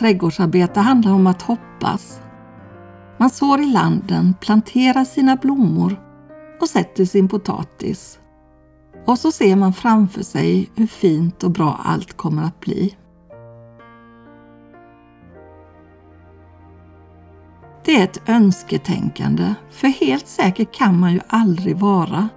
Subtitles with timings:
[0.00, 2.20] Trädgårdsarbete handlar om att hoppas.
[3.18, 6.00] Man sår i landen, planterar sina blommor
[6.60, 8.18] och sätter sin potatis.
[9.06, 12.96] Och så ser man framför sig hur fint och bra allt kommer att bli.
[17.84, 22.28] Det är ett önsketänkande, för helt säker kan man ju aldrig vara.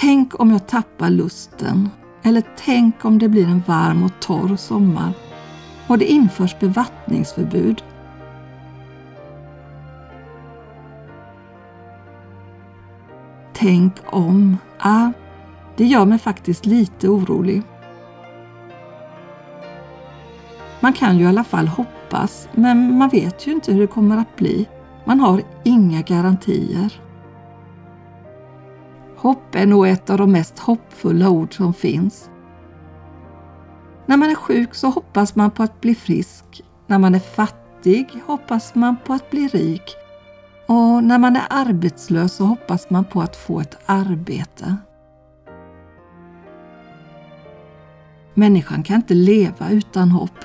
[0.00, 1.90] Tänk om jag tappar lusten,
[2.22, 5.12] eller tänk om det blir en varm och torr sommar
[5.86, 7.82] och det införs bevattningsförbud.
[13.52, 14.56] Tänk om.
[14.78, 15.10] Ah,
[15.76, 17.62] det gör mig faktiskt lite orolig.
[20.80, 24.16] Man kan ju i alla fall hoppas, men man vet ju inte hur det kommer
[24.16, 24.68] att bli.
[25.04, 27.07] Man har inga garantier.
[29.20, 32.30] Hopp är nog ett av de mest hoppfulla ord som finns.
[34.06, 36.62] När man är sjuk så hoppas man på att bli frisk.
[36.86, 39.96] När man är fattig hoppas man på att bli rik.
[40.66, 44.76] Och när man är arbetslös så hoppas man på att få ett arbete.
[48.34, 50.44] Människan kan inte leva utan hopp.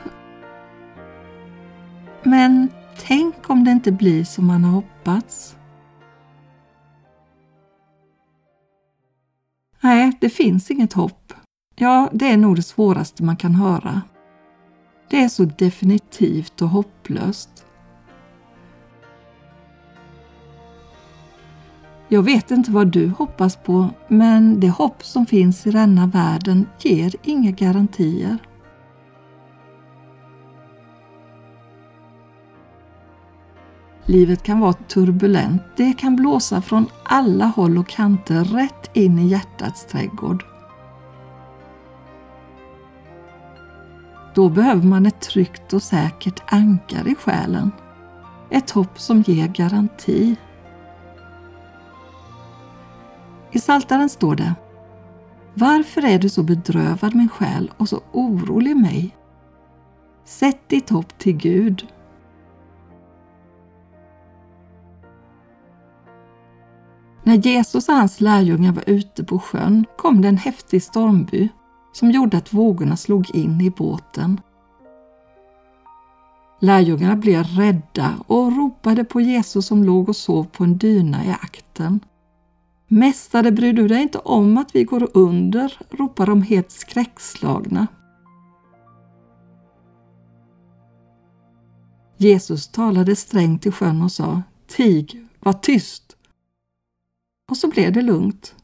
[2.23, 2.69] Men
[3.07, 5.55] tänk om det inte blir som man har hoppats?
[9.83, 11.33] Nej, det finns inget hopp.
[11.75, 14.01] Ja, det är nog det svåraste man kan höra.
[15.09, 17.65] Det är så definitivt och hopplöst.
[22.07, 26.67] Jag vet inte vad du hoppas på, men det hopp som finns i denna världen
[26.79, 28.37] ger inga garantier.
[34.05, 35.61] Livet kan vara turbulent.
[35.75, 40.45] Det kan blåsa från alla håll och kanter rätt in i hjärtats trädgård.
[44.35, 47.71] Då behöver man ett tryggt och säkert ankar i själen.
[48.49, 50.35] Ett hopp som ger garanti.
[53.51, 54.55] I Saltaren står det
[55.53, 59.15] Varför är du så bedrövad min själ och så orolig mig?
[60.25, 61.87] Sätt ditt hopp till Gud
[67.23, 71.49] När Jesus och hans lärjungar var ute på sjön kom det en häftig stormby
[71.93, 74.41] som gjorde att vågorna slog in i båten.
[76.59, 81.29] Lärjungarna blev rädda och ropade på Jesus som låg och sov på en dyna i
[81.29, 81.99] akten.
[82.87, 85.79] Mästare, bryr du dig inte om att vi går under?
[85.89, 87.87] ropade de helt skräckslagna.
[92.17, 96.17] Jesus talade strängt till sjön och sa Tig, var tyst!
[97.53, 98.55] Och så blev det lugnt.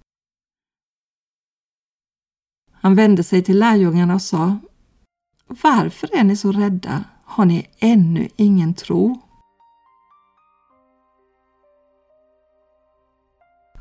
[2.71, 4.57] Han vände sig till lärjungarna och sa
[5.47, 7.03] Varför är ni så rädda?
[7.23, 9.21] Har ni ännu ingen tro?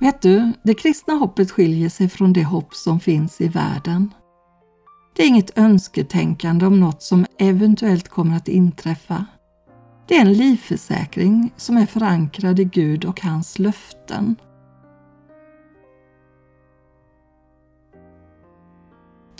[0.00, 4.14] Vet du, det kristna hoppet skiljer sig från det hopp som finns i världen.
[5.16, 9.26] Det är inget önsketänkande om något som eventuellt kommer att inträffa.
[10.08, 14.36] Det är en livförsäkring som är förankrad i Gud och hans löften.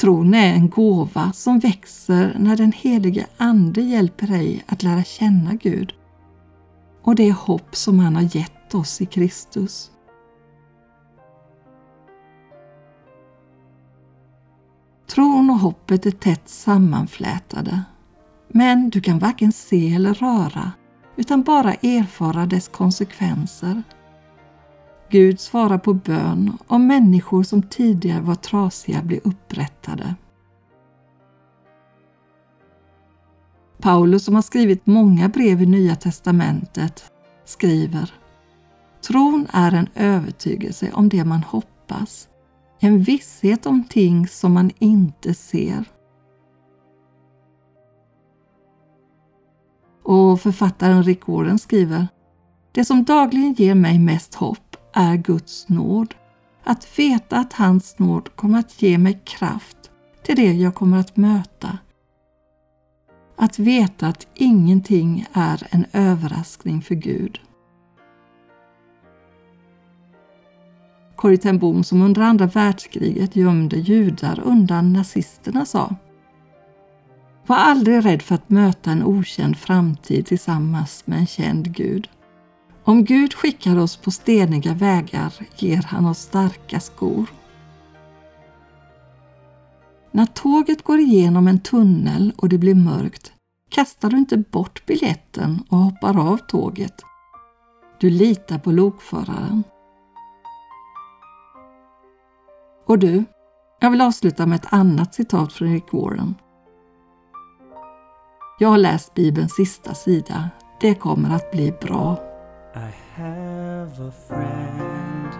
[0.00, 5.54] Tron är en gåva som växer när den helige Ande hjälper dig att lära känna
[5.54, 5.92] Gud
[7.02, 9.90] och det hopp som han har gett oss i Kristus.
[15.10, 17.82] Tron och hoppet är tätt sammanflätade,
[18.48, 20.72] men du kan varken se eller röra
[21.16, 23.82] utan bara erfara dess konsekvenser
[25.10, 30.14] Gud svarar på bön och människor som tidigare var trasiga blir upprättade.
[33.80, 37.12] Paulus som har skrivit många brev i Nya testamentet
[37.44, 38.14] skriver
[39.06, 42.28] Tron är en övertygelse om det man hoppas,
[42.80, 45.84] en visshet om ting som man inte ser.
[50.04, 52.08] Och författaren Rick Warren skriver
[52.72, 56.14] Det som dagligen ger mig mest hopp är Guds nåd.
[56.64, 59.90] Att veta att hans nåd kommer att ge mig kraft
[60.22, 61.78] till det jag kommer att möta.
[63.36, 67.40] Att veta att ingenting är en överraskning för Gud.
[71.16, 75.94] Corrie ten Boom som under andra världskriget gömde judar undan nazisterna sa
[77.46, 82.08] Var aldrig rädd för att möta en okänd framtid tillsammans med en känd Gud.
[82.88, 87.26] Om Gud skickar oss på steniga vägar ger han oss starka skor.
[90.10, 93.32] När tåget går igenom en tunnel och det blir mörkt
[93.70, 96.94] kastar du inte bort biljetten och hoppar av tåget.
[98.00, 99.64] Du litar på lokföraren.
[102.86, 103.24] Och du,
[103.80, 106.34] jag vill avsluta med ett annat citat från Rick Warren.
[108.58, 110.50] Jag har läst Bibelns sista sida.
[110.80, 112.27] Det kommer att bli bra.
[112.78, 115.34] I have a friend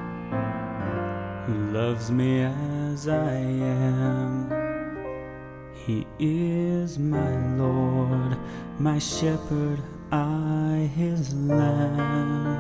[1.46, 4.50] who loves me as I am.
[5.72, 8.36] He is my Lord,
[8.80, 9.80] my shepherd,
[10.10, 12.58] I his lamb.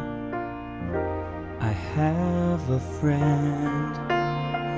[1.58, 3.96] I have a friend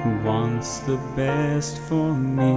[0.03, 2.55] who wants the best for me.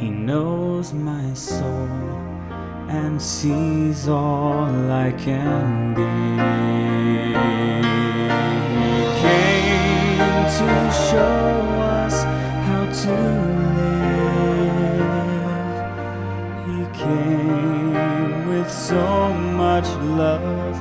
[0.00, 2.33] He knows my soul
[2.88, 6.02] and sees all I can be.
[8.84, 10.18] He came
[10.58, 10.68] to
[11.10, 11.44] show
[11.98, 12.16] us
[12.66, 13.16] how to
[14.58, 15.14] live.
[16.68, 19.88] He came with so much
[20.18, 20.73] love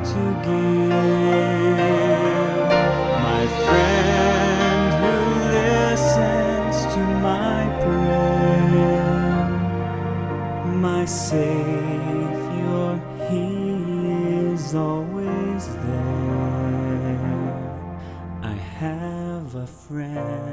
[10.83, 17.23] my Savior, He is always there.
[18.41, 20.52] I have a friend.